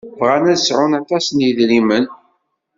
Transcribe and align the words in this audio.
Bɣan 0.19 0.43
ad 0.53 0.59
sɛun 0.59 0.97
aṭas 0.99 1.25
n 1.31 1.43
yedrimen. 1.45 2.05